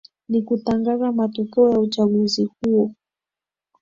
[0.29, 2.95] ni kutangaza matokeo ya uchaguzi huu